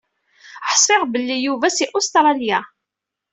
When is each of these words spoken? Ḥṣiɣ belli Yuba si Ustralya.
Ḥṣiɣ 0.71 1.01
belli 1.11 1.37
Yuba 1.45 1.67
si 1.75 1.85
Ustralya. 1.97 2.59